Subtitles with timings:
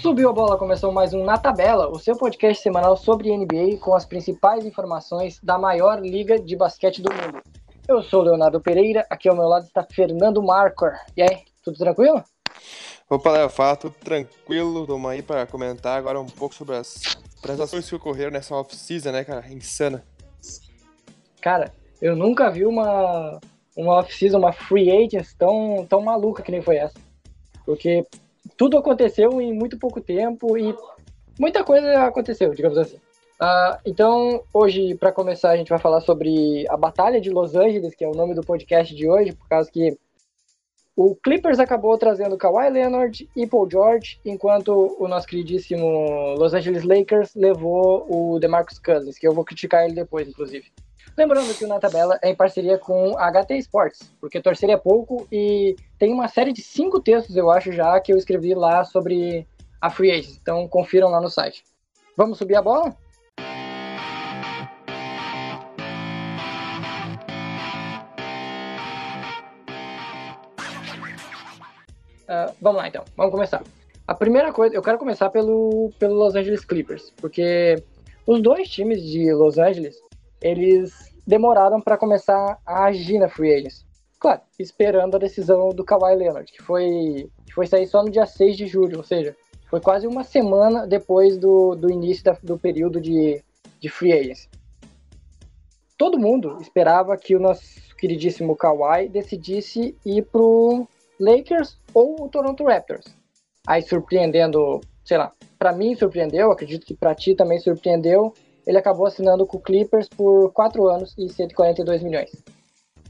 [0.00, 3.96] Subiu a bola, começou mais um Na Tabela, o seu podcast semanal sobre NBA com
[3.96, 7.42] as principais informações da maior liga de basquete do mundo.
[7.88, 10.92] Eu sou o Leonardo Pereira, aqui ao meu lado está Fernando Marcor.
[11.16, 12.22] E aí, tudo tranquilo?
[13.10, 14.86] Opa, Léo, fala tudo tranquilo.
[14.86, 19.24] Vamos aí para comentar agora um pouco sobre as apresentações que ocorreram nessa off-season, né,
[19.24, 19.52] cara?
[19.52, 20.04] Insana.
[21.40, 23.40] Cara, eu nunca vi uma,
[23.76, 26.94] uma off-season, uma free agents tão, tão maluca que nem foi essa.
[27.66, 28.06] Porque
[28.56, 30.74] tudo aconteceu em muito pouco tempo e
[31.38, 32.96] muita coisa aconteceu, digamos assim.
[33.40, 37.94] Uh, então, hoje, para começar, a gente vai falar sobre a Batalha de Los Angeles,
[37.94, 39.96] que é o nome do podcast de hoje, por causa que
[40.98, 46.82] o Clippers acabou trazendo Kawhi Leonard e Paul George, enquanto o nosso queridíssimo Los Angeles
[46.82, 50.66] Lakers levou o DeMarcus Cousins, que eu vou criticar ele depois, inclusive.
[51.16, 54.76] Lembrando que o Na Tabela é em parceria com a HT Sports, porque torcer é
[54.76, 58.82] pouco e tem uma série de cinco textos, eu acho já, que eu escrevi lá
[58.82, 59.46] sobre
[59.80, 60.36] a Free Agents.
[60.42, 61.62] Então confiram lá no site.
[62.16, 62.92] Vamos subir a bola?
[72.28, 73.62] Uh, vamos lá então, vamos começar.
[74.06, 77.82] A primeira coisa, eu quero começar pelo, pelo Los Angeles Clippers, porque
[78.26, 79.96] os dois times de Los Angeles,
[80.40, 83.86] eles demoraram para começar a agir na Free Agents.
[84.18, 88.26] Claro, esperando a decisão do Kawhi Leonard, que foi, que foi sair só no dia
[88.26, 89.34] 6 de julho, ou seja,
[89.70, 93.42] foi quase uma semana depois do, do início da, do período de,
[93.80, 94.48] de Free Agents.
[95.96, 97.62] Todo mundo esperava que o nosso
[97.96, 100.86] queridíssimo Kawhi decidisse ir pro
[101.20, 103.06] Lakers ou o Toronto Raptors.
[103.66, 108.32] Aí surpreendendo, sei lá, para mim surpreendeu, acredito que para ti também surpreendeu,
[108.66, 112.30] ele acabou assinando com o Clippers por 4 anos e 142 milhões.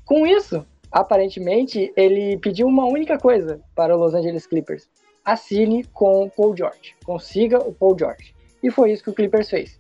[0.04, 4.88] Com isso, aparentemente, ele pediu uma única coisa para o Los Angeles Clippers:
[5.24, 8.34] assine com o Paul George, consiga o Paul George.
[8.62, 9.78] E foi isso que o Clippers fez.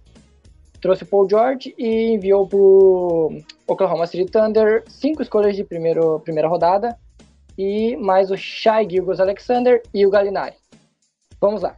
[0.80, 6.20] Trouxe o Paul George e enviou para o Oklahoma City Thunder cinco escolhas de primeiro,
[6.20, 6.96] primeira rodada
[7.58, 10.56] e mais o Shai Gilgos Alexander e o Gallinari.
[11.40, 11.76] Vamos lá.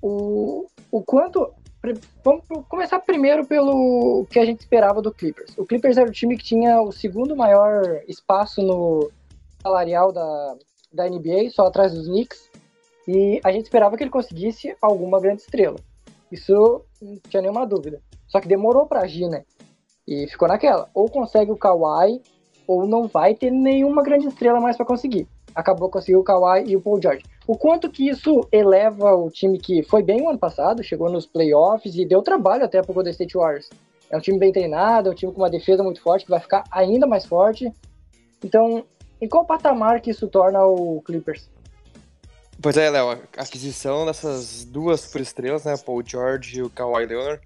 [0.00, 1.54] O, o quanto
[2.24, 5.56] Vamos começar primeiro pelo que a gente esperava do Clippers.
[5.56, 9.10] O Clippers era o time que tinha o segundo maior espaço no
[9.62, 10.56] salarial da,
[10.92, 12.50] da NBA, só atrás dos Knicks.
[13.06, 15.78] E a gente esperava que ele conseguisse alguma grande estrela.
[16.30, 18.02] Isso não tinha nenhuma dúvida.
[18.26, 19.44] Só que demorou para agir, né?
[20.06, 20.90] E ficou naquela.
[20.92, 22.20] Ou consegue o Kawhi,
[22.68, 25.26] ou não vai ter nenhuma grande estrela mais para conseguir.
[25.54, 27.24] Acabou conseguindo o Kawhi e o Paul George.
[27.46, 31.24] O quanto que isso eleva o time que foi bem o ano passado, chegou nos
[31.26, 33.70] playoffs e deu trabalho até para o Golden State Warriors.
[34.10, 36.40] É um time bem treinado, é um time com uma defesa muito forte, que vai
[36.40, 37.72] ficar ainda mais forte.
[38.44, 38.84] Então,
[39.20, 41.48] em qual patamar que isso torna o Clippers?
[42.60, 47.40] Pois é, Léo, a aquisição dessas duas superestrelas, né, Paul George e o Kawhi Leonard,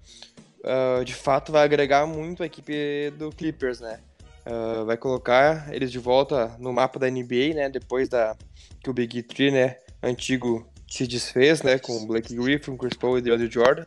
[0.63, 3.99] uh, de fato vai agregar muito a equipe do Clippers, né?
[4.45, 7.69] Uh, vai colocar eles de volta no mapa da NBA, né?
[7.69, 8.35] Depois da
[8.83, 13.21] que o Big Three, né, antigo se desfez, né, com Blake Griffin, Chris Paul e
[13.21, 13.85] DeAndre Jordan.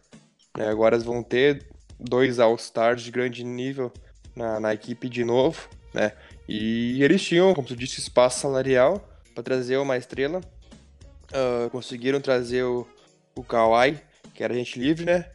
[0.56, 1.66] Né, agora eles vão ter
[2.00, 3.92] dois All-Stars de grande nível
[4.34, 6.12] na, na, equipe de novo, né?
[6.48, 10.40] E eles tinham, como tu disse, espaço salarial para trazer uma estrela.
[11.26, 12.86] Uh, conseguiram trazer o,
[13.34, 13.98] o Kawhi,
[14.32, 15.26] que era gente livre, né?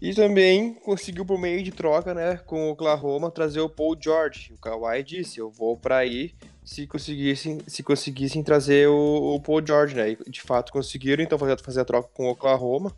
[0.00, 4.52] E também conseguiu por meio de troca, né, com o Oklahoma trazer o Paul George.
[4.54, 6.34] O Kawhi disse: "Eu vou para aí
[6.64, 10.10] se conseguissem, se conseguissem trazer o, o, Paul George, né?
[10.10, 12.94] E de fato conseguiram, então fazer, fazer a troca com o Oklahoma,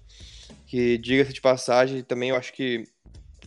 [0.67, 2.87] que diga-se de passagem, também eu acho que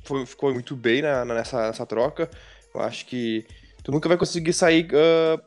[0.03, 2.29] foi, ficou muito bem na, nessa, nessa troca.
[2.73, 3.45] Eu acho que
[3.83, 5.41] tu nunca vai conseguir sair uh,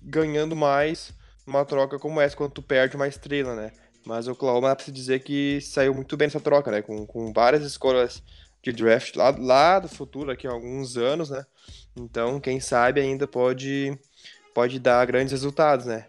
[0.00, 1.12] ganhando mais
[1.46, 3.72] uma troca como essa quando tu perde uma estrela, né?
[4.04, 6.82] Mas o Oklahoma dá pra se dizer que saiu muito bem nessa troca, né?
[6.82, 8.22] Com, com várias escolhas
[8.62, 11.44] de draft lá, lá do futuro, aqui há alguns anos, né?
[11.96, 13.98] Então, quem sabe ainda pode
[14.54, 16.06] pode dar grandes resultados, né?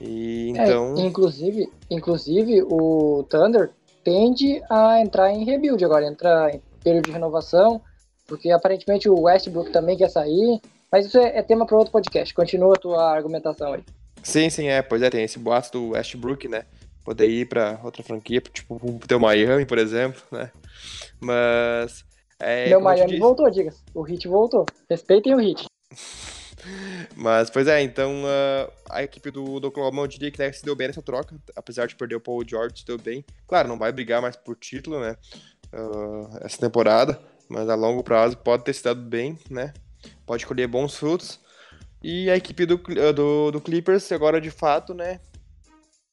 [0.00, 0.94] E é, então.
[0.96, 3.70] É, inclusive, inclusive, o Thunder
[4.02, 7.80] tende a entrar em rebuild agora, entrar em período de renovação,
[8.26, 10.60] porque aparentemente o Westbrook também quer sair.
[10.90, 12.34] Mas isso é, é tema para outro podcast.
[12.34, 13.84] Continua a tua argumentação aí.
[14.22, 14.82] Sim, sim, é.
[14.82, 16.64] Pois é, tem esse boato do Westbrook, né?
[17.04, 20.50] Poder ir para outra franquia, tipo o teu Miami, por exemplo, né?
[21.20, 22.04] Mas.
[22.38, 23.72] É, Meu Miami voltou, diga.
[23.94, 24.64] O Hit voltou.
[24.88, 25.66] Respeitem o Hit.
[27.16, 30.64] Mas, pois é, então uh, a equipe do, do Oklahoma eu diria que né, se
[30.64, 33.24] deu bem nessa troca, apesar de perder o Paul George, se deu bem.
[33.46, 35.16] Claro, não vai brigar mais por título, né,
[35.72, 39.72] uh, essa temporada, mas a longo prazo pode ter se dado bem, né,
[40.26, 41.40] pode colher bons frutos.
[42.02, 42.78] E a equipe do,
[43.14, 45.20] do, do Clippers agora, de fato, né,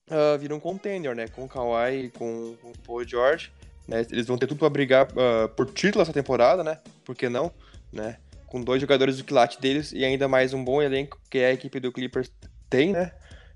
[0.09, 1.27] uh, vira um contender, né?
[1.27, 3.51] Com o Kawhi com, com o Paul George.
[3.87, 4.05] Né?
[4.11, 6.79] Eles vão ter tudo para brigar uh, por título essa temporada, né?
[7.05, 7.51] Por que não?
[7.91, 8.17] Né?
[8.47, 11.79] Com dois jogadores do quilate deles e ainda mais um bom elenco que a equipe
[11.79, 12.31] do Clippers
[12.69, 13.11] tem, né?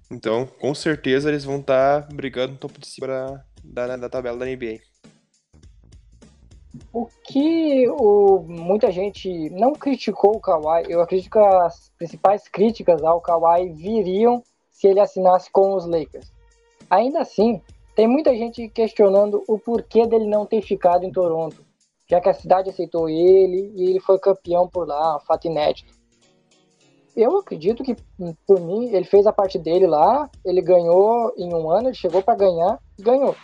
[0.09, 4.09] Então, com certeza eles vão estar tá brigando no topo de cima da, da, da
[4.09, 4.79] tabela da NBA.
[6.93, 13.03] O que o, muita gente não criticou o Kawhi, eu acredito que as principais críticas
[13.03, 16.31] ao Kawhi viriam se ele assinasse com os Lakers.
[16.91, 17.61] Ainda assim,
[17.95, 21.63] tem muita gente questionando o porquê dele não ter ficado em Toronto,
[22.05, 25.93] já que a cidade aceitou ele e ele foi campeão por lá, fato inédito.
[27.15, 27.95] Eu acredito que,
[28.45, 32.21] por mim, ele fez a parte dele lá, ele ganhou em um ano, ele chegou
[32.21, 33.37] para ganhar e ganhou.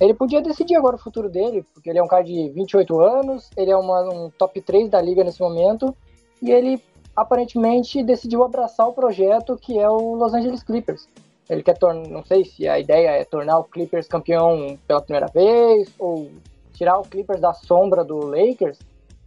[0.00, 3.50] Ele podia decidir agora o futuro dele, porque ele é um cara de 28 anos,
[3.54, 5.94] ele é uma, um top 3 da liga nesse momento,
[6.40, 6.82] e ele
[7.14, 11.06] aparentemente decidiu abraçar o projeto que é o Los Angeles Clippers.
[11.48, 15.26] Ele quer tornar, não sei se a ideia é tornar o Clippers campeão pela primeira
[15.26, 16.30] vez, ou
[16.72, 18.78] tirar o Clippers da sombra do Lakers,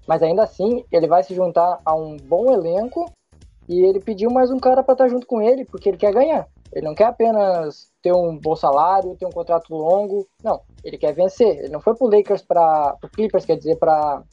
[0.07, 3.11] mas ainda assim ele vai se juntar a um bom elenco
[3.67, 6.47] e ele pediu mais um cara para estar junto com ele, porque ele quer ganhar.
[6.71, 10.27] Ele não quer apenas ter um bom salário, ter um contrato longo.
[10.43, 11.59] Não, ele quer vencer.
[11.59, 14.23] Ele não foi pro Lakers para pro Clippers, quer dizer, para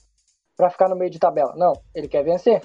[0.56, 1.54] para ficar no meio de tabela.
[1.56, 2.62] Não, ele quer vencer.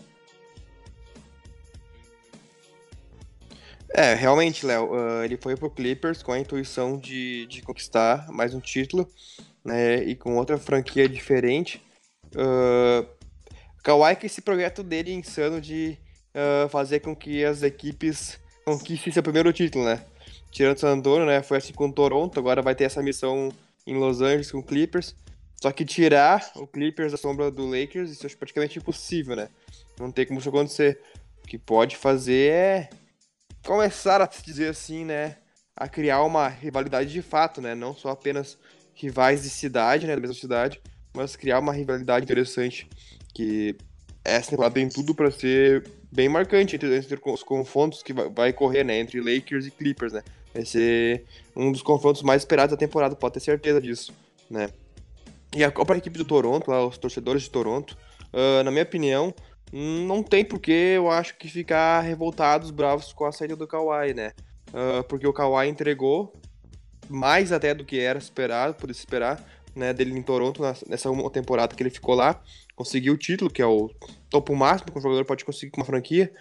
[3.93, 8.53] É, realmente, Léo, uh, ele foi pro Clippers com a intuição de, de conquistar mais
[8.53, 9.09] um título,
[9.65, 11.81] né, e com outra franquia diferente.
[12.27, 13.07] Uh,
[13.83, 15.97] Kawhi que esse projeto dele insano de
[16.35, 20.05] uh, fazer com que as equipes conquistem seu primeiro título, né?
[20.51, 21.41] tirando San Antonio, né?
[21.41, 23.51] Foi assim com Toronto, agora vai ter essa missão
[23.85, 25.15] em Los Angeles com o Clippers.
[25.61, 29.49] Só que tirar o Clippers da sombra do Lakers, isso é praticamente impossível, né?
[29.99, 31.01] Não tem como isso acontecer.
[31.43, 32.89] O que pode fazer é
[33.65, 35.37] começar a se dizer assim, né?
[35.75, 37.75] A criar uma rivalidade de fato, né?
[37.75, 38.57] Não só apenas
[38.93, 40.15] rivais de cidade, né?
[40.15, 40.81] Da mesma cidade,
[41.13, 42.89] mas criar uma rivalidade interessante.
[43.33, 43.77] Que
[44.23, 48.83] essa temporada tem tudo para ser bem marcante entre, entre os confrontos que vai correr,
[48.83, 48.99] né?
[48.99, 50.23] Entre Lakers e Clippers, né?
[50.53, 51.25] Vai ser
[51.55, 54.13] um dos confrontos mais esperados da temporada, pode ter certeza disso,
[54.49, 54.69] né?
[55.55, 57.97] E a própria equipe do Toronto, lá, os torcedores de Toronto,
[58.33, 59.33] uh, na minha opinião,
[59.71, 64.13] não tem por que eu acho que ficar revoltados, bravos com a saída do Kawhi,
[64.13, 64.31] né?
[64.69, 66.33] Uh, porque o Kawhi entregou
[67.07, 69.43] mais até do que era esperado, por esperar,
[69.75, 72.41] né, dele em Toronto nessa uma temporada que ele ficou lá,
[72.75, 73.89] conseguiu o título, que é o
[74.29, 76.31] topo máximo que um jogador pode conseguir com uma franquia,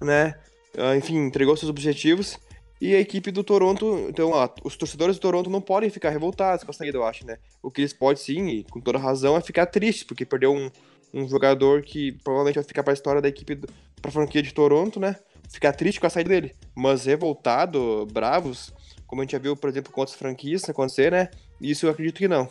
[0.00, 0.38] né?
[0.76, 2.38] Uh, enfim, entregou seus objetivos
[2.80, 6.64] e a equipe do Toronto, então, ó, os torcedores do Toronto não podem ficar revoltados
[6.64, 7.38] com a saída, eu acho, né?
[7.62, 10.68] O que eles podem sim, e com toda razão, é ficar triste, porque perdeu um,
[11.12, 14.52] um jogador que provavelmente vai ficar para a história da equipe, para a franquia de
[14.52, 15.16] Toronto, né?
[15.48, 16.54] Ficar triste com a saída dele.
[16.74, 18.72] Mas revoltado, bravos,
[19.06, 21.28] como a gente já viu, por exemplo, com outras franquias acontecer, né?
[21.60, 22.48] Isso eu acredito que não.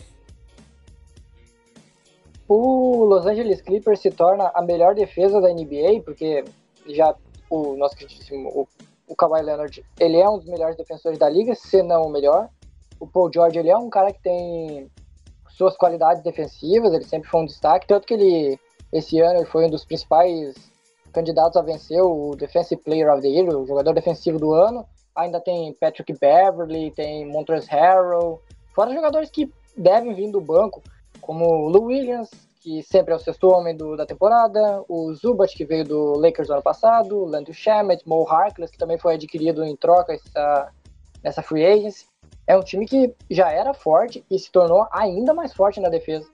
[2.47, 6.43] O Los Angeles Clippers se torna a melhor defesa da NBA, porque
[6.87, 7.15] já
[7.49, 8.67] o nosso queridíssimo o
[9.11, 12.47] o Kawhi Leonard, ele é um dos melhores defensores da liga, se não o melhor.
[12.97, 14.89] O Paul George, ele é um cara que tem
[15.61, 18.59] suas qualidades defensivas, ele sempre foi um destaque, tanto que ele,
[18.91, 20.55] esse ano, ele foi um dos principais
[21.13, 24.83] candidatos a vencer o Defensive Player of the Year, o jogador defensivo do ano.
[25.15, 28.41] Ainda tem Patrick Beverly, tem Montrezl Harrell,
[28.73, 30.81] fora jogadores que devem vir do banco,
[31.19, 32.31] como o Lou Williams,
[32.61, 36.47] que sempre é o sexto homem do, da temporada, o Zubat, que veio do Lakers
[36.47, 40.71] no ano passado, Landry Shamet, Mo Harkless, que também foi adquirido em troca essa,
[41.23, 42.10] nessa free agency.
[42.47, 46.27] É um time que já era forte e se tornou ainda mais forte na defesa.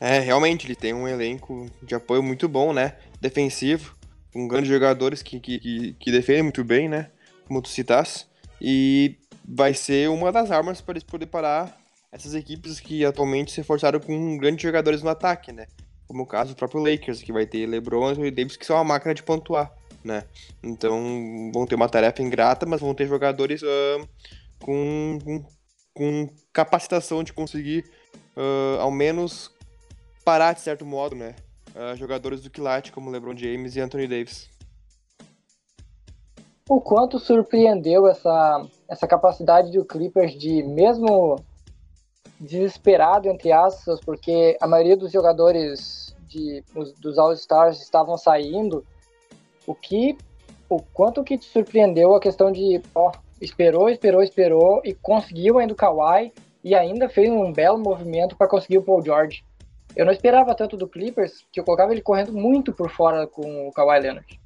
[0.00, 2.96] É, realmente, ele tem um elenco de apoio muito bom, né?
[3.20, 3.96] Defensivo,
[4.32, 7.10] com grandes jogadores que, que, que, defendem muito bem, né?
[7.46, 8.26] Como tu citaste.
[8.60, 11.78] E vai ser uma das armas para eles poderem parar
[12.10, 15.66] essas equipes que atualmente se forçaram com grandes jogadores no ataque, né?
[16.06, 18.84] Como o caso do próprio Lakers, que vai ter LeBron e Davis, que são uma
[18.84, 19.72] máquina de pontuar,
[20.04, 20.24] né?
[20.62, 24.08] Então vão ter uma tarefa ingrata, mas vão ter jogadores uh,
[24.62, 25.44] com, com,
[25.94, 27.84] com, capacitação de conseguir,
[28.36, 29.50] uh, ao menos,
[30.24, 31.34] parar de certo modo, né?
[31.74, 34.48] Uh, jogadores do quilate, como LeBron James e Anthony Davis.
[36.68, 41.36] O quanto surpreendeu essa, essa capacidade do Clippers de, mesmo
[42.40, 46.64] desesperado, entre aspas, porque a maioria dos jogadores de,
[47.00, 48.84] dos All-Stars estavam saindo,
[49.66, 50.16] o que
[50.68, 55.72] o quanto que te surpreendeu a questão de, ó, esperou, esperou, esperou e conseguiu ainda
[55.72, 59.44] o Kawhi e ainda fez um belo movimento para conseguir o Paul George.
[59.94, 63.68] Eu não esperava tanto do Clippers, que eu colocava ele correndo muito por fora com
[63.68, 64.40] o Kawhi Leonard.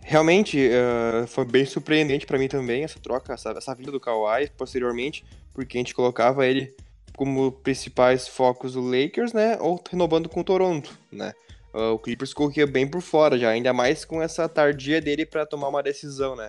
[0.00, 4.50] realmente uh, foi bem surpreendente para mim também essa troca, essa, essa vinda do Kawhi
[4.56, 6.74] posteriormente, porque a gente colocava ele
[7.14, 9.58] como principais focos do Lakers, né?
[9.60, 11.32] Ou renovando com o Toronto, né?
[11.72, 15.46] Uh, o Clippers corria bem por fora já, ainda mais com essa tardia dele para
[15.46, 16.48] tomar uma decisão, né?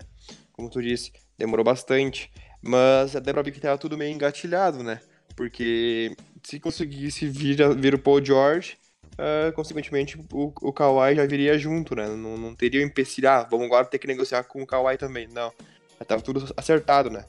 [0.52, 5.00] Como tu disse, demorou bastante, mas até pra ver que tava tudo meio engatilhado, né?
[5.36, 8.76] Porque se conseguisse vir, vir o Paul George,
[9.12, 12.08] uh, consequentemente o, o Kawhi já viria junto, né?
[12.08, 15.28] Não, não teria o empecilho, ah, vamos agora ter que negociar com o Kawhi também.
[15.28, 15.52] Não,
[15.98, 17.24] já tava tudo acertado, né?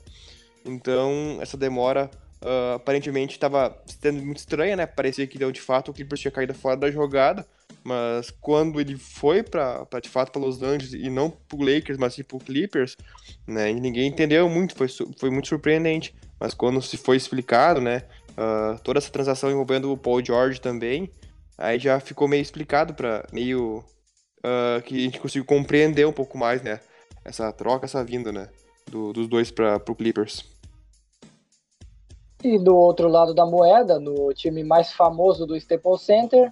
[0.66, 2.10] Então, essa demora
[2.44, 4.86] uh, aparentemente estava sendo muito estranha, né?
[4.86, 7.46] Parecia que de fato o Clippers tinha caído fora da jogada,
[7.84, 12.14] mas quando ele foi para de fato para Los Angeles e não para Lakers, mas
[12.14, 12.96] sim para Clippers,
[13.48, 13.72] né?
[13.74, 16.14] ninguém entendeu muito, foi, foi muito surpreendente.
[16.40, 18.04] Mas quando se foi explicado, né?
[18.32, 21.10] Uh, toda essa transação envolvendo o Paul George também,
[21.58, 23.84] aí já ficou meio explicado para meio
[24.40, 26.80] uh, que a gente conseguiu compreender um pouco mais, né?
[27.24, 28.50] Essa troca, essa vinda, né?
[28.90, 30.53] Do, dos dois para o Clippers.
[32.44, 36.52] E do outro lado da moeda, no time mais famoso do Staples Center,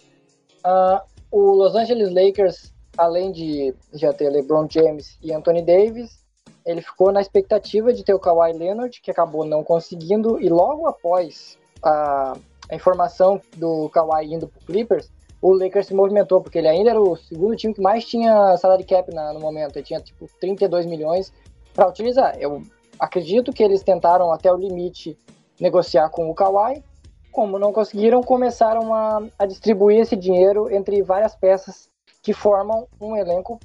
[0.65, 6.21] uh, o Los Angeles Lakers, além de já ter LeBron James e Anthony Davis,
[6.65, 10.87] ele ficou na expectativa de ter o Kawhi Leonard, que acabou não conseguindo, e logo
[10.87, 12.37] após a,
[12.69, 17.01] a informação do Kawhi indo para Clippers, o Lakers se movimentou, porque ele ainda era
[17.01, 20.85] o segundo time que mais tinha salário cap na, no momento, ele tinha tipo 32
[20.85, 21.33] milhões
[21.73, 22.37] para utilizar.
[22.39, 22.61] Eu
[22.99, 25.17] acredito que eles tentaram até o limite
[25.61, 26.83] negociar com o Kawhi.
[27.31, 31.87] Como não conseguiram, começaram a, a distribuir esse dinheiro entre várias peças
[32.21, 33.59] que formam um elenco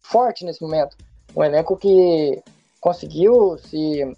[0.00, 0.96] forte nesse momento.
[1.36, 2.42] Um elenco que
[2.80, 4.16] conseguiu se,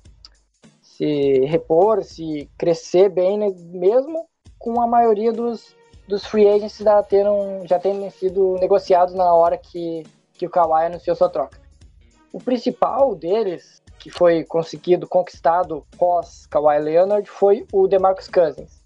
[0.80, 4.26] se repor, se crescer bem, né, mesmo
[4.58, 5.76] com a maioria dos,
[6.08, 7.78] dos free agents já terem, já
[8.10, 11.60] sido negociados na hora que, que o Kawhi anunciou sua troca.
[12.32, 18.82] O principal deles que foi conseguido, conquistado pós Kawhi Leonard foi o DeMarcus Cousins,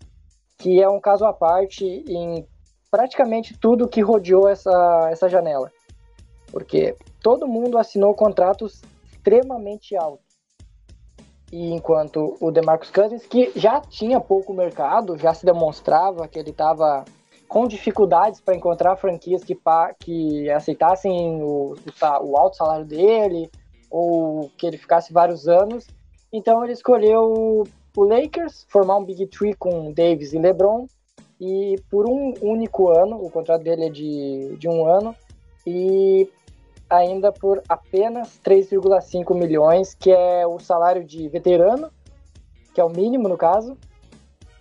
[0.56, 2.46] que é um caso à parte em
[2.88, 5.72] praticamente tudo que rodeou essa, essa janela.
[6.52, 8.80] Porque todo mundo assinou contratos
[9.12, 10.24] extremamente altos.
[11.50, 16.50] E enquanto o DeMarcus Cousins, que já tinha pouco mercado, já se demonstrava que ele
[16.50, 17.04] estava
[17.48, 19.58] com dificuldades para encontrar franquias que,
[19.98, 23.50] que aceitassem o, o, o alto salário dele,
[23.90, 25.86] ou que ele ficasse vários anos.
[26.32, 27.64] Então ele escolheu
[27.96, 30.86] o Lakers, formar um Big Three com Davis e LeBron,
[31.40, 35.14] e por um único ano, o contrato dele é de, de um ano,
[35.66, 36.28] e
[36.90, 41.90] ainda por apenas 3,5 milhões, que é o salário de veterano,
[42.74, 43.76] que é o mínimo no caso,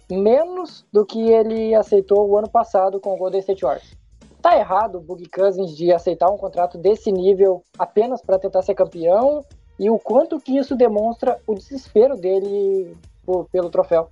[0.10, 3.98] menos do que ele aceitou o ano passado com o Golden State Warriors
[4.48, 8.75] tá errado o Boogie Cousins de aceitar um contrato desse nível apenas para tentar ser
[8.75, 9.44] campeão
[9.77, 14.10] e o quanto que isso demonstra o desespero dele por, pelo troféu.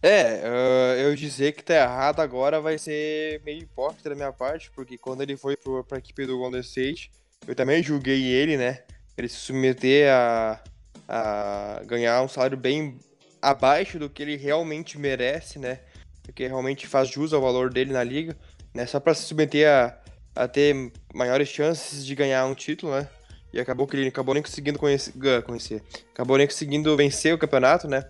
[0.00, 4.70] É, uh, eu dizer que tá errado agora vai ser meio hipócrita da minha parte,
[4.70, 7.10] porque quando ele foi pro, pra equipe do Golden State,
[7.46, 8.82] eu também julguei ele, né?
[9.16, 10.60] Ele se submeter a,
[11.06, 12.98] a ganhar um salário bem
[13.42, 15.80] abaixo do que ele realmente merece, né?
[16.28, 18.36] Porque realmente faz jus ao valor dele na liga,
[18.74, 18.84] né?
[18.84, 19.98] Só para se submeter a,
[20.36, 23.08] a ter maiores chances de ganhar um título, né?
[23.50, 25.82] E acabou que ele acabou nem conseguindo conhecer, conhecer,
[26.12, 28.04] acabou nem conseguindo vencer o campeonato, né?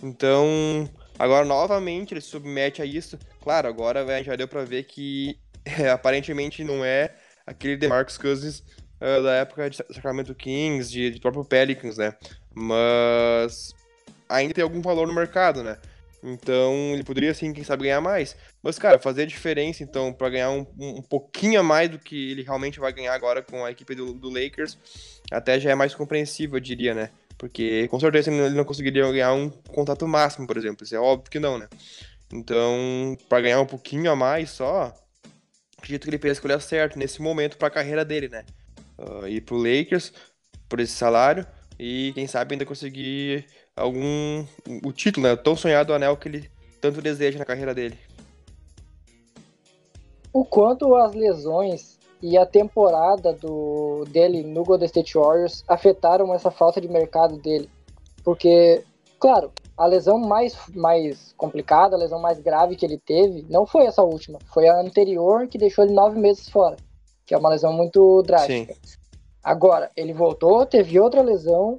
[0.00, 3.18] Então, agora novamente ele se submete a isso.
[3.42, 8.60] Claro, agora já deu para ver que é, aparentemente não é aquele DeMarcus Cousins
[9.00, 12.14] uh, da época de Sacramento Kings, de, de próprio Pelicans, né?
[12.54, 13.74] Mas
[14.28, 15.76] ainda tem algum valor no mercado, né?
[16.26, 18.36] Então ele poderia sim, quem sabe, ganhar mais.
[18.60, 22.32] Mas, cara, fazer a diferença, então, para ganhar um, um, pouquinho a mais do que
[22.32, 24.76] ele realmente vai ganhar agora com a equipe do, do Lakers,
[25.30, 27.10] até já é mais compreensível, eu diria, né?
[27.38, 30.84] Porque com certeza ele não conseguiria ganhar um contrato máximo, por exemplo.
[30.84, 31.68] Isso é óbvio que não, né?
[32.32, 34.92] Então, para ganhar um pouquinho a mais só,
[35.78, 38.44] acredito que ele fez a escolha certa nesse momento para a carreira dele, né?
[38.98, 40.12] Uh, ir pro Lakers
[40.68, 41.46] por esse salário
[41.78, 44.44] e quem sabe ainda conseguir algum
[44.82, 45.34] o título, né?
[45.34, 47.98] O tão sonhado anel que ele tanto deseja na carreira dele.
[50.32, 56.50] O quanto as lesões e a temporada do dele no Golden State Warriors afetaram essa
[56.50, 57.68] falta de mercado dele,
[58.24, 58.82] porque
[59.18, 63.84] claro, a lesão mais, mais complicada, a lesão mais grave que ele teve, não foi
[63.86, 66.76] essa última, foi a anterior que deixou ele nove meses fora,
[67.24, 68.74] que é uma lesão muito drástica.
[68.74, 68.96] Sim.
[69.42, 71.76] Agora, ele voltou, teve outra lesão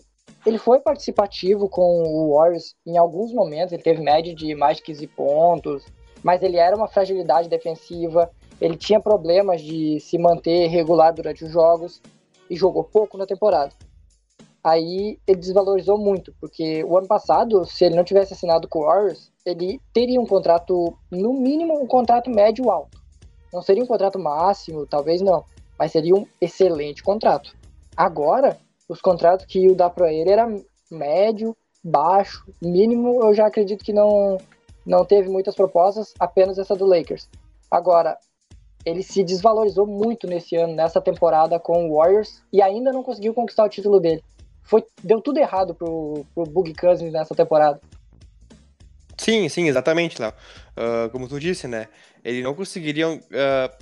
[0.48, 4.84] ele foi participativo com o Warriors em alguns momentos, ele teve média de mais de
[4.84, 5.86] 15 pontos,
[6.24, 8.32] mas ele era uma fragilidade defensiva.
[8.62, 12.02] ele tinha problemas de se manter regular durante os jogos
[12.50, 13.74] e jogou pouco na temporada.
[14.64, 18.86] Aí ele desvalorizou muito, porque o ano passado, se ele não tivesse assinado com o
[18.86, 22.98] Warriors, ele teria um contrato, no mínimo, um contrato médio alto.
[23.52, 25.44] Não seria um contrato máximo, talvez não,
[25.78, 27.54] mas seria um excelente contrato.
[27.98, 30.48] Agora, os contratos que ia dar para ele era
[30.90, 34.38] médio, baixo, mínimo, eu já acredito que não
[34.86, 37.28] não teve muitas propostas, apenas essa do Lakers.
[37.70, 38.18] Agora,
[38.86, 43.34] ele se desvalorizou muito nesse ano, nessa temporada com o Warriors e ainda não conseguiu
[43.34, 44.24] conquistar o título dele.
[44.64, 47.82] Foi, deu tudo errado pro, pro Boogie Cousins nessa temporada.
[49.18, 50.32] Sim, sim, exatamente, Léo.
[50.78, 51.90] Uh, como tu disse, né?
[52.24, 53.22] Ele não conseguiria uh,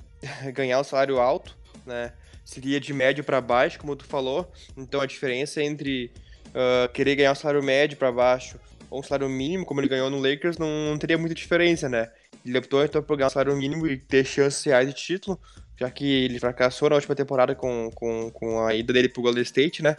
[0.54, 2.14] ganhar um salário alto, né?
[2.46, 4.50] Seria de médio para baixo, como tu falou.
[4.78, 6.12] Então a diferença entre
[6.50, 8.60] uh, querer ganhar um salário médio para baixo
[8.90, 12.10] ou um salário mínimo, como ele ganhou no Lakers, não, não teria muita diferença, né?
[12.46, 15.40] Ele optou então por ganhar um salário mínimo e ter chances reais de título,
[15.78, 19.42] já que ele fracassou na última temporada com, com, com a ida dele pro Golden
[19.44, 19.96] State, né?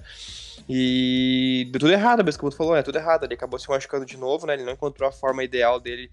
[0.69, 3.25] E deu tudo errado, mesmo como tu falou, é tudo errado.
[3.25, 4.55] Ele acabou se machucando de novo, né?
[4.55, 6.11] Ele não encontrou a forma ideal dele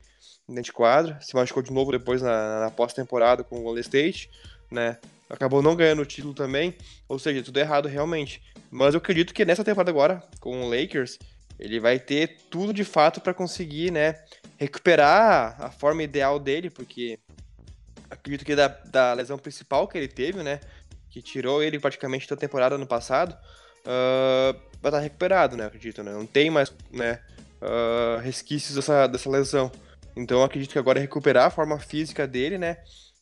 [0.48, 1.18] dentro de quadra.
[1.22, 4.30] Se machucou de novo depois na, na pós-temporada com o Golden State,
[4.74, 4.98] né?
[5.30, 6.76] Acabou não ganhando o título também.
[7.08, 8.42] Ou seja, tudo errado realmente.
[8.70, 11.18] Mas eu acredito que nessa temporada agora, com o Lakers,
[11.60, 14.20] ele vai ter tudo de fato para conseguir, né?
[14.58, 17.20] Recuperar a forma ideal dele, porque
[18.10, 20.60] acredito que da, da lesão principal que ele teve, né?
[21.10, 23.38] Que tirou ele praticamente da temporada no passado
[23.84, 25.66] uh, vai estar recuperado, né?
[25.66, 26.12] Acredito, né?
[26.12, 27.20] Não tem mais, né?
[27.62, 29.72] Uh, resquícios dessa, dessa lesão.
[30.16, 32.78] Então acredito que agora é recuperar a forma física dele, né?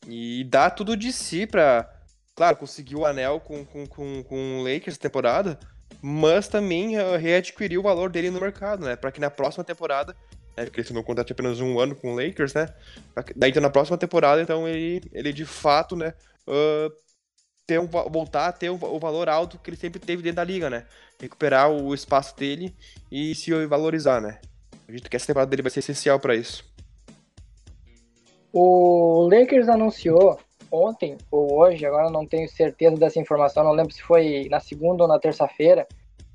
[0.08, 1.89] E dar tudo de si pra,
[2.36, 5.60] claro, conseguir o anel com, com, com, com o Lakers temporada,
[6.01, 8.96] mas também readquirir o valor dele no mercado, né?
[8.96, 10.15] Para que na próxima temporada,
[10.58, 12.67] né, porque esse não contrato apenas um ano com o Lakers, né?
[13.36, 16.13] Daí então na próxima temporada, então ele, ele de fato, né?
[16.48, 16.91] Uh,
[17.67, 20.43] ter um, voltar a ter o, o valor alto que ele sempre teve dentro da
[20.43, 20.86] liga, né?
[21.20, 22.75] Recuperar o espaço dele
[23.11, 24.40] e se valorizar, né?
[24.83, 26.66] Acredito que essa temporada dele vai ser essencial para isso.
[28.53, 30.37] O Lakers anunciou
[30.72, 35.03] ontem ou hoje, agora não tenho certeza dessa informação, não lembro se foi na segunda
[35.03, 35.87] ou na terça-feira,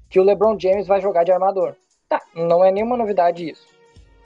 [0.09, 1.75] que o LeBron James vai jogar de armador.
[2.09, 3.67] Tá, não é nenhuma novidade isso.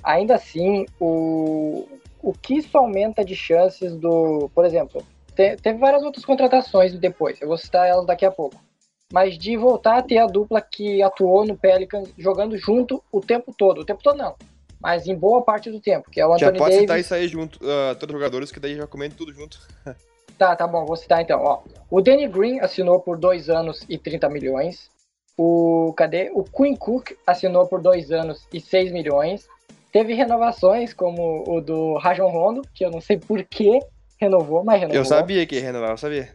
[0.03, 1.89] Ainda assim, o,
[2.23, 4.51] o que isso aumenta de chances do.
[4.55, 5.03] Por exemplo,
[5.35, 8.57] te, teve várias outras contratações depois, eu vou citar elas daqui a pouco.
[9.13, 13.53] Mas de voltar a ter a dupla que atuou no Pelicans jogando junto o tempo
[13.53, 13.81] todo.
[13.81, 14.37] O tempo todo não,
[14.81, 16.81] mas em boa parte do tempo, que é o Anthony Já pode Davis.
[16.81, 19.61] citar isso aí junto, uh, todos os jogadores, que daí já comentam tudo junto.
[20.39, 21.41] tá, tá bom, vou citar então.
[21.43, 24.91] Ó, o Danny Green assinou por 2 anos e 30 milhões.
[25.37, 26.31] O, cadê?
[26.35, 29.47] O Quinn Cook assinou por 2 anos e 6 milhões.
[29.93, 33.81] Teve renovações, como o do Rajon Rondo, que eu não sei por que
[34.21, 35.01] renovou, mas renovou.
[35.01, 36.29] Eu sabia que ia renovar, eu sabia.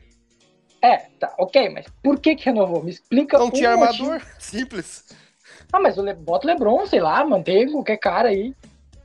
[0.81, 2.83] É, tá, ok, mas por que que renovou?
[2.83, 4.11] Me explica Não um tinha motivo.
[4.11, 5.05] armador, simples.
[5.71, 6.13] Ah, mas o Le...
[6.13, 8.53] bota o LeBron, sei lá, mantém qualquer cara aí.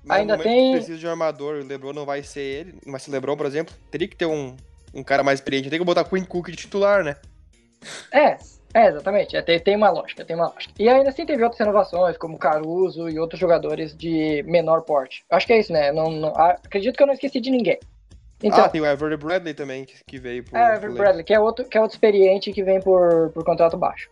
[0.05, 3.11] Mas Ainda tem- precisa de um armador, o LeBron não vai ser ele, vai ser
[3.11, 4.57] o LeBron, por exemplo, teria que ter um,
[4.95, 7.17] um cara mais experiente, tem que botar Queen Cook de titular, né?
[8.13, 8.37] É,
[8.75, 9.37] é, exatamente.
[9.37, 10.73] É, tem, tem uma lógica, tem uma lógica.
[10.79, 15.23] E ainda assim teve outras renovações, como Caruso e outros jogadores de menor porte.
[15.31, 15.93] Acho que é isso, né?
[15.93, 17.79] Não, não- ah, acredito que eu não esqueci de ninguém.
[18.43, 20.95] Então, ah, tem o Avery Bradley também, que, veio pro, é, Lakers.
[20.95, 24.09] Bradley, que é outro, que é outro experiente que vem por, por contrato baixo.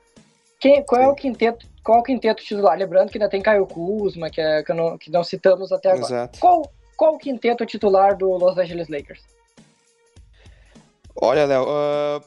[0.58, 1.66] Quem, qual é o quinteto?
[1.84, 2.76] Qual é o quinteto titular?
[2.76, 6.04] Lembrando que ainda tem Caio Kuzma, que, é, que, não, que não citamos até agora.
[6.04, 6.38] Exato.
[6.40, 9.22] Qual, qual o quinteto titular do Los Angeles Lakers?
[11.14, 12.20] Olha, Léo, ah,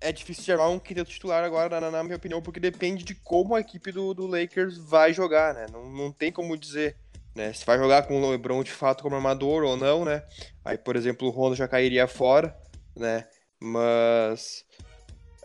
[0.00, 3.14] é difícil de armar um quinteto titular agora, na, na minha opinião, porque depende de
[3.14, 5.66] como a equipe do, do Lakers vai jogar, né?
[5.72, 6.96] Não, não tem como dizer,
[7.34, 7.52] né?
[7.52, 10.22] Se vai jogar com o LeBron de fato como armador ou não, né?
[10.64, 12.56] Aí, por exemplo, o Rondo já cairia fora,
[12.94, 13.26] né?
[13.58, 14.65] Mas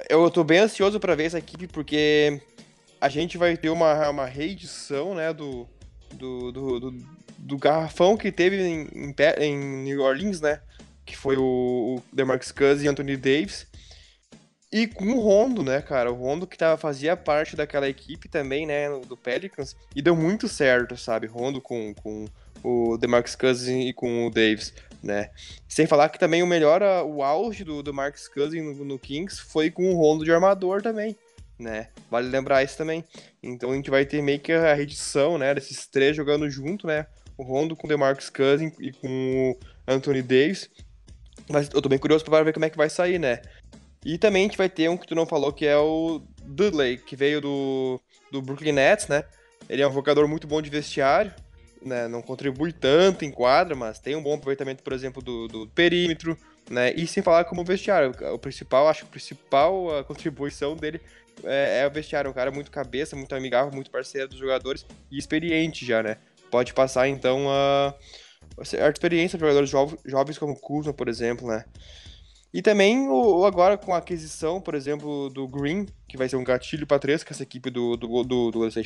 [0.09, 2.41] eu tô bem ansioso pra ver essa equipe, porque
[2.99, 5.67] a gente vai ter uma, uma reedição, né, do,
[6.13, 6.91] do, do, do,
[7.37, 10.61] do garrafão que teve em, em New Orleans, né?
[11.05, 13.67] Que foi o, o DeMarcus Cousins e Anthony Davis.
[14.71, 16.11] E com o Rondo, né, cara?
[16.11, 19.75] O Rondo que tava, fazia parte daquela equipe também, né, do Pelicans.
[19.95, 21.27] E deu muito certo, sabe?
[21.27, 22.25] Rondo com, com
[22.63, 25.29] o DeMarcus Cousins e com o Davis, né?
[25.67, 29.41] Sem falar que também o melhor, o auge do, do Marcus Cousins no, no Kings
[29.41, 31.15] foi com o Rondo de armador também,
[31.57, 31.89] né?
[32.09, 33.03] Vale lembrar isso também.
[33.41, 37.07] Então a gente vai ter meio que a redição, né, desses três jogando junto, né?
[37.37, 39.07] O Rondo com o DeMarcus Cousins e com
[39.51, 40.69] o Anthony Davis.
[41.49, 43.41] Mas eu tô bem curioso para ver como é que vai sair, né?
[44.05, 46.97] E também a gente vai ter um que tu não falou, que é o Dudley,
[46.97, 47.99] que veio do,
[48.31, 49.23] do Brooklyn Nets, né?
[49.69, 51.33] Ele é um jogador muito bom de vestiário,
[51.83, 52.07] né?
[52.07, 56.37] Não contribui tanto em quadra, mas tem um bom aproveitamento, por exemplo, do, do perímetro,
[56.69, 56.93] né?
[56.93, 58.13] E sem falar como vestiário.
[58.33, 61.01] O principal, acho que a principal a contribuição dele
[61.43, 62.29] é, é, o vestiário.
[62.29, 66.17] Um cara muito cabeça, muito amigável, muito parceiro dos jogadores e experiente já, né?
[66.49, 67.93] Pode passar, então, a,
[68.57, 71.65] a experiência para jogadores jo jovens como o Kuzma, por exemplo, né?
[72.53, 76.43] E também o, agora com a aquisição, por exemplo, do Green, que vai ser um
[76.43, 78.81] gatilho para três, que essa equipe do, do, do, do essa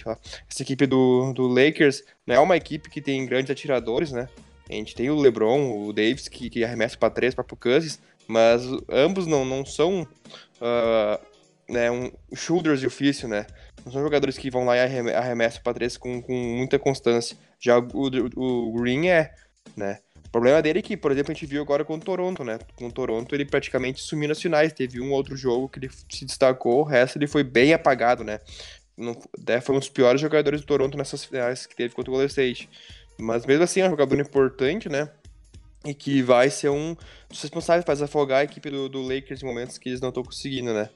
[0.60, 4.30] equipe do, do Lakers não é uma equipe que tem grandes atiradores, né?
[4.70, 8.00] A gente tem o LeBron, o Davis, que, que arremessa para três, para o Cousins,
[8.28, 11.26] mas ambos não, não são uh,
[11.70, 13.46] né, um, shoulders de ofício, né?
[13.84, 14.80] Não são jogadores que vão lá e
[15.14, 17.38] arremessam para três com, com muita constância.
[17.60, 19.34] Já o, o, o Green é,
[19.76, 20.00] né?
[20.36, 22.60] Problema dele é que, por exemplo, a gente viu agora com o Toronto, né?
[22.76, 24.74] Com o Toronto ele praticamente sumiu nas finais.
[24.74, 28.42] Teve um outro jogo que ele se destacou, o resto ele foi bem apagado, né?
[28.98, 29.18] Não,
[29.48, 32.28] né, foi um dos piores jogadores do Toronto nessas finais que teve contra o Golden
[32.28, 32.70] State.
[33.18, 35.10] Mas mesmo assim é um jogador importante, né?
[35.86, 36.98] E que vai ser um
[37.30, 40.22] dos responsáveis para afogar a equipe do, do Lakers em momentos que eles não estão
[40.22, 40.90] conseguindo, né?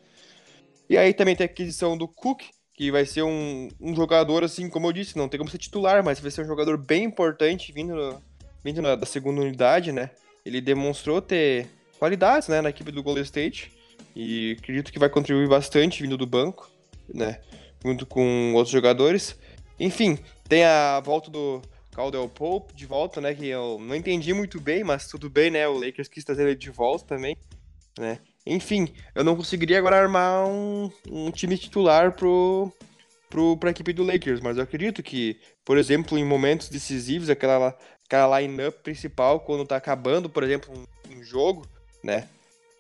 [0.89, 2.41] E aí também tem a aquisição do Cook,
[2.73, 6.04] que vai ser um, um jogador, assim, como eu disse, não tem como ser titular,
[6.04, 8.21] mas vai ser um jogador bem importante vindo,
[8.63, 10.12] vindo na, da segunda unidade, né?
[10.45, 11.67] Ele demonstrou ter
[11.98, 13.72] qualidades, né, na equipe do Golden State
[14.15, 16.69] e acredito que vai contribuir bastante vindo do banco,
[17.13, 17.39] né?
[17.84, 19.38] Junto com outros jogadores.
[19.80, 20.17] Enfim,
[20.48, 23.34] tem a volta do Caldwell Pope de volta, né?
[23.34, 25.67] Que eu não entendi muito bem, mas tudo bem, né?
[25.67, 27.38] O Lakers quis trazer ele de volta também,
[27.98, 28.19] né?
[28.45, 32.72] Enfim, eu não conseguiria agora armar um, um time titular pro,
[33.30, 37.78] pro, pra equipe do Lakers, mas eu acredito que, por exemplo, em momentos decisivos, aquela,
[38.06, 41.65] aquela line-up principal, quando tá acabando, por exemplo, um, um jogo,
[42.04, 42.28] né?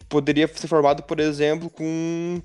[0.09, 2.41] Poderia ser formado, por exemplo, com,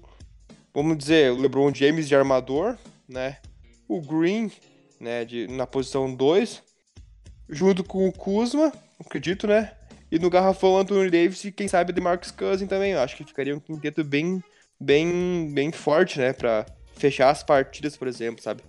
[0.73, 2.77] vamos dizer, o LeBron James de armador,
[3.09, 3.38] né?
[3.88, 4.53] O Green
[5.01, 6.62] né, de, na posição 2,
[7.49, 9.73] junto com o Kuzma, acredito, né?
[10.11, 12.93] E no garrafão Anthony Davis e quem sabe de Marcus Cousins também.
[12.93, 14.43] Eu acho que ficaria um quinteto bem,
[14.79, 18.62] bem, bem forte, né, para fechar as partidas, por exemplo, sabe?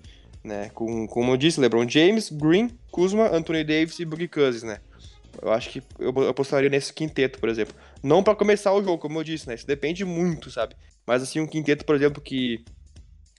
[0.44, 4.80] Né, com, como eu disse, LeBron James, Green, Kuzma, Anthony Davis e Boogie Cousins, né?
[5.42, 7.76] Eu acho que eu apostaria nesse quinteto, por exemplo.
[8.02, 9.56] Não para começar o jogo, como eu disse, né?
[9.56, 10.76] Isso depende muito, sabe?
[11.06, 12.64] Mas assim, um quinteto, por exemplo, que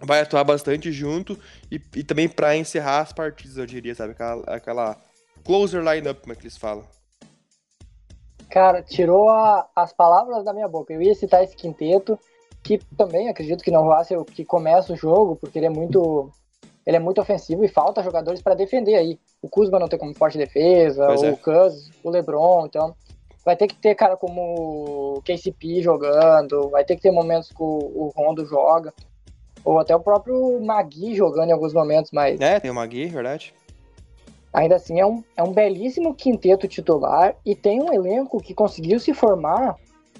[0.00, 1.38] vai atuar bastante junto
[1.70, 4.12] e, e também para encerrar as partidas, eu diria, sabe?
[4.12, 4.96] Aquela, aquela
[5.44, 6.84] closer lineup, como é que eles falam.
[8.50, 10.92] Cara, tirou a, as palavras da minha boca.
[10.92, 12.18] Eu ia citar esse quinteto,
[12.66, 15.70] que também acredito que não vai ser o que começa o jogo, porque ele é
[15.70, 16.28] muito
[16.84, 19.18] ele é muito ofensivo e falta jogadores para defender aí.
[19.40, 21.36] O Kuzma não tem como forte defesa, pois o é.
[21.36, 22.94] Cus, o LeBron, então
[23.44, 27.62] vai ter que ter cara como o KCP jogando, vai ter que ter momentos que
[27.62, 28.92] o Rondo joga.
[29.64, 32.40] Ou até o próprio Magui jogando em alguns momentos, mas.
[32.40, 33.54] É, tem o Magui, verdade.
[34.52, 38.98] Ainda assim, é um, é um belíssimo quinteto titular e tem um elenco que conseguiu
[38.98, 39.76] se formar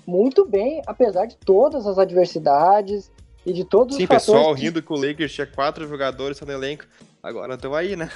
[0.06, 3.10] muito bem, apesar de todas as adversidades
[3.44, 4.24] e de todos Sim, os fatores.
[4.24, 4.60] Sim, pessoal que...
[4.62, 6.84] rindo que o Lakers tinha quatro jogadores no elenco,
[7.22, 8.10] agora estão aí, né?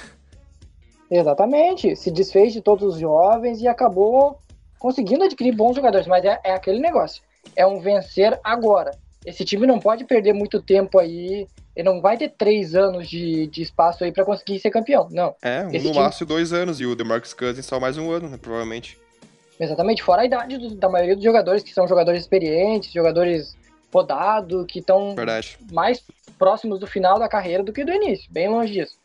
[1.09, 4.39] Exatamente, se desfez de todos os jovens e acabou
[4.79, 7.21] conseguindo adquirir bons jogadores, mas é, é aquele negócio,
[7.55, 8.91] é um vencer agora
[9.25, 11.47] esse time não pode perder muito tempo aí.
[11.75, 15.35] Ele não vai ter três anos de, de espaço aí para conseguir ser campeão, não.
[15.41, 16.03] É, esse no time...
[16.03, 18.99] máximo dois anos, e o DeMarcus Cousins só mais um ano, né, provavelmente.
[19.61, 23.55] Exatamente, fora a idade do, da maioria dos jogadores, que são jogadores experientes, jogadores
[23.93, 25.13] rodados, que estão
[25.71, 26.03] mais
[26.39, 28.97] próximos do final da carreira do que do início, bem longe disso.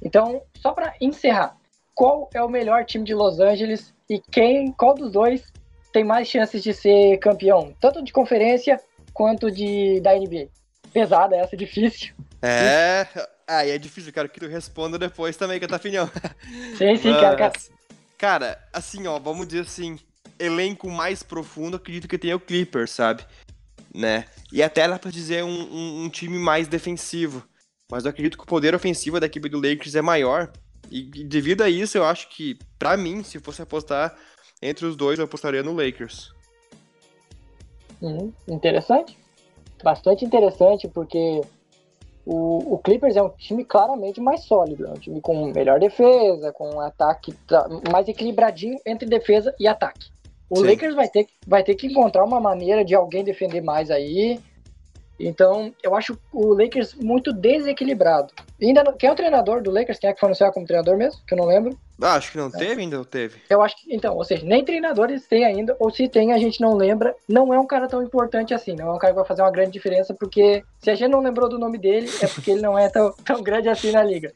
[0.00, 1.56] Então, só para encerrar,
[1.92, 5.42] qual é o melhor time de Los Angeles e quem, qual dos dois
[5.92, 8.78] tem mais chances de ser campeão, tanto de conferência
[9.12, 10.48] quanto de da NBA.
[10.92, 12.14] Pesada essa, difícil.
[12.40, 13.06] É,
[13.44, 16.08] aí é difícil, quero que tu responda depois também, que tá opinião.
[16.78, 17.52] Sim, sim, Mas, cara, cara.
[18.18, 19.98] Cara, assim, ó, vamos dizer assim,
[20.38, 23.24] elenco mais profundo, acredito que tem o Clippers, sabe?
[23.94, 24.26] Né?
[24.52, 27.46] E até dá pra dizer um, um, um, time mais defensivo.
[27.90, 30.50] Mas eu acredito que o poder ofensivo da equipe do Lakers é maior.
[30.90, 34.16] E, devido a isso, eu acho que, para mim, se fosse apostar
[34.60, 36.32] entre os dois, eu apostaria no Lakers.
[38.00, 39.16] Uhum, interessante.
[39.82, 41.42] Bastante interessante, porque
[42.26, 44.84] o, o, Clippers é um time claramente mais sólido.
[44.84, 47.32] É um time com melhor defesa, com um ataque
[47.90, 50.08] mais equilibradinho entre defesa e ataque.
[50.50, 50.66] O Sim.
[50.66, 54.40] Lakers vai ter, vai ter que encontrar uma maneira de alguém defender mais aí.
[55.18, 58.32] Então, eu acho o Lakers muito desequilibrado.
[58.60, 59.98] E ainda não, quem é o treinador do Lakers?
[59.98, 61.20] Quem é que foi anunciado como treinador mesmo?
[61.26, 61.76] Que eu não lembro.
[62.00, 62.50] Ah, acho que não é.
[62.50, 63.40] teve ainda, ou teve?
[63.48, 66.60] Eu acho que, então, ou seja, nem treinadores têm ainda, ou se tem, a gente
[66.60, 67.14] não lembra.
[67.26, 69.50] Não é um cara tão importante assim, não é um cara que vai fazer uma
[69.50, 72.78] grande diferença, porque se a gente não lembrou do nome dele, é porque ele não
[72.78, 74.32] é tão, tão grande assim na liga.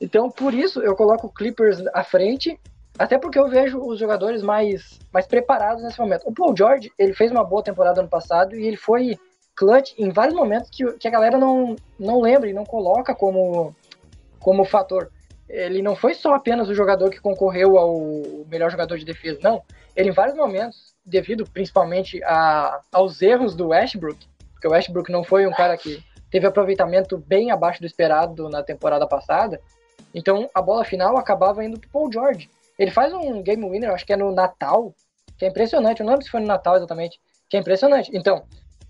[0.00, 2.58] Então, por isso, eu coloco o Clippers à frente,
[2.98, 6.24] Até porque eu vejo os jogadores mais, mais preparados nesse momento.
[6.26, 9.18] O Paul George, ele fez uma boa temporada ano passado e ele foi
[9.54, 13.74] clutch em vários momentos que, que a galera não, não lembra e não coloca como,
[14.38, 15.10] como fator.
[15.48, 18.00] Ele não foi só apenas o jogador que concorreu ao
[18.48, 19.62] melhor jogador de defesa, não.
[19.94, 25.22] Ele em vários momentos, devido principalmente a, aos erros do Westbrook, porque o Westbrook não
[25.22, 29.60] foi um cara que teve aproveitamento bem abaixo do esperado na temporada passada,
[30.14, 32.48] então a bola final acabava indo pro Paul George.
[32.78, 34.94] Ele faz um game winner, acho que é no Natal,
[35.36, 36.00] que é impressionante.
[36.00, 38.10] Eu não lembro se foi no Natal exatamente, que é impressionante.
[38.14, 38.44] Então,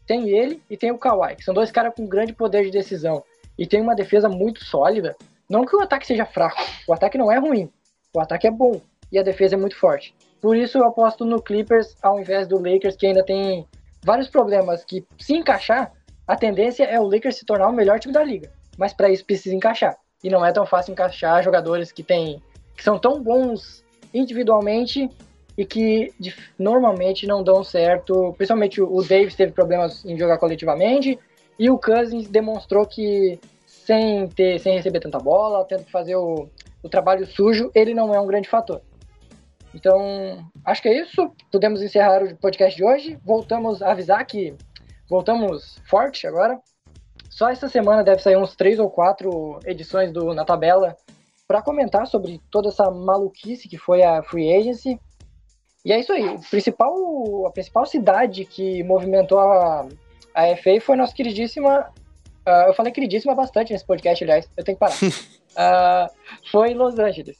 [0.07, 3.23] tem ele e tem o Kawhi, que são dois caras com grande poder de decisão.
[3.59, 5.17] E tem uma defesa muito sólida.
[5.49, 7.71] Não que o ataque seja fraco, o ataque não é ruim.
[8.15, 10.15] O ataque é bom e a defesa é muito forte.
[10.41, 13.67] Por isso eu aposto no Clippers ao invés do Lakers, que ainda tem
[14.03, 15.93] vários problemas que, se encaixar,
[16.27, 18.51] a tendência é o Lakers se tornar o melhor time da liga.
[18.77, 19.97] Mas para isso precisa encaixar.
[20.25, 22.43] E não é tão fácil encaixar jogadores que, tem,
[22.77, 23.85] que são tão bons
[24.15, 25.11] individualmente
[25.57, 28.35] e que de, normalmente não dão certo.
[28.37, 31.19] Principalmente o Davis teve problemas em jogar coletivamente
[31.59, 36.49] e o Cousins demonstrou que sem ter, sem receber tanta bola, tendo que fazer o,
[36.83, 38.81] o trabalho sujo, ele não é um grande fator.
[39.75, 41.33] Então, acho que é isso.
[41.51, 43.19] Podemos encerrar o podcast de hoje.
[43.25, 44.55] Voltamos a avisar que
[45.09, 46.61] voltamos forte agora.
[47.31, 50.97] Só essa semana deve sair uns três ou quatro edições do Na Tabela
[51.49, 55.01] para comentar sobre toda essa maluquice que foi a Free Agency.
[55.85, 56.27] E é isso aí.
[56.29, 59.89] O principal, a principal cidade que movimentou a,
[60.35, 61.91] a FA foi nossa queridíssima.
[62.47, 64.97] Uh, eu falei queridíssima bastante nesse podcast, aliás, eu tenho que parar.
[64.97, 66.13] uh,
[66.51, 67.39] foi Los Angeles.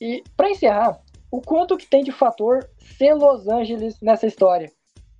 [0.00, 0.98] E para encerrar,
[1.30, 4.70] o quanto que tem de fator ser Los Angeles nessa história?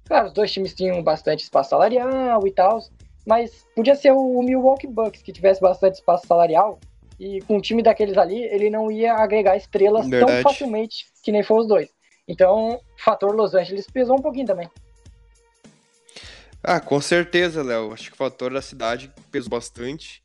[0.04, 2.80] Claro, os dois times tinham bastante espaço salarial e tal,
[3.26, 6.78] mas podia ser o Milwaukee Bucks que tivesse bastante espaço salarial
[7.18, 10.42] e com um time daqueles ali, ele não ia agregar estrelas Verdade.
[10.42, 11.88] tão facilmente que nem foi os dois.
[12.26, 14.68] Então, o fator Los Angeles pesou um pouquinho também.
[16.62, 17.92] Ah, com certeza, Léo.
[17.92, 20.22] Acho que o fator da cidade pesou bastante.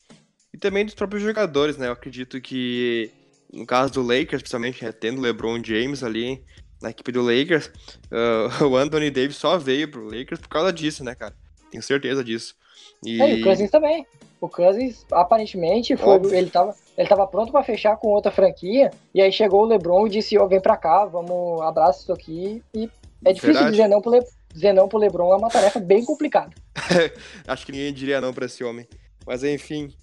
[0.53, 1.87] E também dos próprios jogadores, né?
[1.87, 3.11] Eu acredito que,
[3.53, 6.43] no caso do Lakers, principalmente, né, tendo LeBron James ali
[6.81, 7.69] na equipe do Lakers,
[8.09, 11.35] uh, o Anthony Davis só veio pro Lakers por causa disso, né, cara?
[11.69, 12.55] Tenho certeza disso.
[13.03, 13.21] E...
[13.21, 14.05] É, e o Cousins também.
[14.41, 19.21] O Cousins, aparentemente, foi, ele, tava, ele tava pronto para fechar com outra franquia, e
[19.21, 22.63] aí chegou o LeBron e disse, ó, oh, vem pra cá, vamos, abraça isso aqui,
[22.73, 22.89] e
[23.25, 24.21] é difícil dizer não, pro Le,
[24.53, 26.51] dizer não pro LeBron, é uma tarefa bem complicada.
[27.47, 28.87] Acho que ninguém diria não pra esse homem.
[29.25, 29.93] Mas enfim,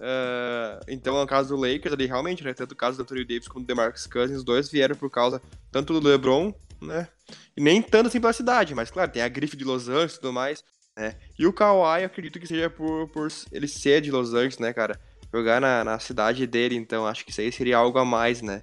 [0.00, 3.48] uh, então no caso do Lakers, ali realmente, né, tanto o caso do Anthony Davis
[3.48, 6.52] como do DeMarcus Cousins, os dois vieram por causa tanto do LeBron,
[6.82, 7.08] né,
[7.56, 10.20] e nem tanto assim pela cidade, mas claro, tem a grife de Los Angeles e
[10.20, 10.64] tudo mais,
[10.96, 11.16] né?
[11.38, 14.72] E o Kawhi, eu acredito que seja por, por ele ser de Los Angeles, né,
[14.72, 14.98] cara?
[15.32, 18.62] Jogar na, na cidade dele, então acho que isso aí seria algo a mais, né?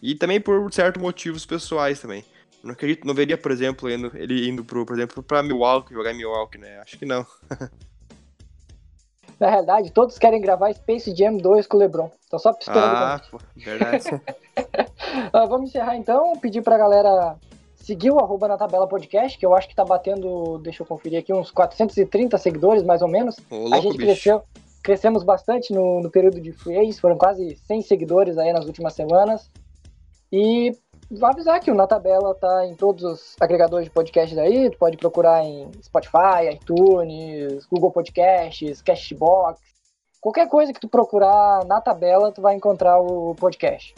[0.00, 2.24] E também por certos motivos pessoais também.
[2.62, 6.16] Não acredito, não veria, por exemplo, ele indo, pro, por exemplo, pra Milwaukee, jogar em
[6.16, 6.78] Milwaukee, né?
[6.80, 7.24] Acho que não.
[9.38, 12.10] Na realidade, todos querem gravar Space Jam 2 com o LeBron.
[12.30, 12.84] Tô só esperando.
[12.84, 14.08] Ah, pô, verdade.
[14.16, 17.36] uh, vamos encerrar então, pedir pra galera
[17.86, 21.20] seguir o arroba na tabela podcast, que eu acho que tá batendo, deixa eu conferir
[21.20, 23.36] aqui, uns 430 seguidores, mais ou menos.
[23.48, 24.42] Ô, louco, a gente cresceu,
[24.82, 29.48] crescemos bastante no, no período de free foram quase 100 seguidores aí nas últimas semanas.
[30.32, 30.76] E
[31.08, 34.78] vou avisar que o Na Tabela tá em todos os agregadores de podcast aí, tu
[34.78, 39.60] pode procurar em Spotify, iTunes, Google Podcasts, Cashbox,
[40.20, 43.94] qualquer coisa que tu procurar na tabela, tu vai encontrar o podcast.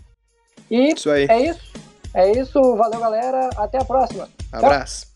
[0.70, 1.26] E isso aí.
[1.30, 1.77] é isso.
[2.18, 4.28] É isso, valeu galera, até a próxima.
[4.50, 5.02] Abraço.
[5.02, 5.07] Tchau.